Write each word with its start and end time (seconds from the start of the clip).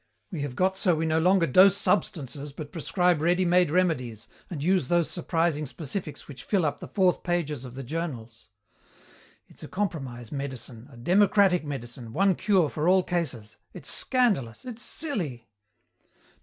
"We 0.31 0.41
have 0.41 0.55
got 0.55 0.77
so 0.77 0.95
we 0.95 1.05
no 1.05 1.19
longer 1.19 1.45
dose 1.45 1.77
substances 1.77 2.51
but 2.53 2.71
prescribe 2.71 3.21
ready 3.21 3.45
made 3.45 3.69
remedies 3.69 4.27
and 4.49 4.63
use 4.63 4.87
those 4.87 5.11
surprising 5.11 5.67
specifics 5.67 6.27
which 6.27 6.43
fill 6.43 6.65
up 6.65 6.79
the 6.79 6.87
fourth 6.87 7.21
pages 7.21 7.65
of 7.65 7.75
the 7.75 7.83
journals. 7.83 8.49
It's 9.47 9.61
a 9.61 9.67
compromise 9.67 10.31
medicine, 10.31 10.89
a 10.91 10.97
democratic 10.97 11.63
medicine, 11.63 12.13
one 12.13 12.33
cure 12.33 12.67
for 12.67 12.87
all 12.87 13.03
cases. 13.03 13.57
It's 13.73 13.91
scandalous, 13.91 14.65
it's 14.65 14.81
silly. 14.81 15.47